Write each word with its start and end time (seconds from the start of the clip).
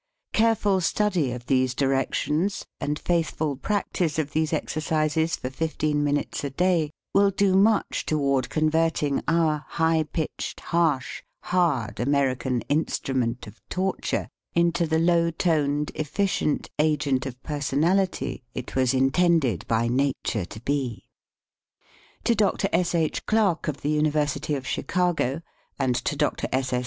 Careful 0.33 0.81
study 0.81 1.29
of 1.31 1.45
these 1.45 1.75
directions 1.75 2.65
and 2.79 2.97
faith 2.97 3.35
ful 3.37 3.55
practise 3.55 4.17
of 4.17 4.31
these 4.31 4.51
exercises 4.51 5.35
for 5.35 5.51
fifteen 5.51 6.03
min 6.03 6.15
utes 6.15 6.43
a 6.43 6.49
day 6.49 6.89
will 7.13 7.29
do 7.29 7.53
much 7.55 8.03
toward 8.07 8.49
converting 8.49 9.21
our 9.27 9.63
high 9.67 10.01
pitched, 10.11 10.59
harsh, 10.73 11.21
hard 11.43 11.99
American 11.99 12.61
in 12.61 12.85
strument 12.85 13.45
of 13.45 13.61
torture 13.69 14.27
into 14.55 14.87
the 14.87 14.97
low 14.97 15.29
toned, 15.29 15.91
effi 15.93 16.25
cient 16.25 16.69
agent 16.79 17.27
of 17.27 17.39
personality 17.43 18.41
it 18.55 18.75
was 18.75 18.95
intended 18.95 19.67
by 19.67 19.87
nature 19.87 20.45
to 20.45 20.59
be. 20.61 21.05
To 22.23 22.33
Dr. 22.33 22.69
S. 22.73 22.95
H. 22.95 23.23
Clark 23.27 23.67
of 23.67 23.81
the 23.81 23.91
University 23.91 24.55
of 24.55 24.65
Chicago, 24.65 25.43
and 25.77 25.93
to 25.93 26.15
Dr. 26.15 26.47
S. 26.51 26.73
S. 26.73 26.79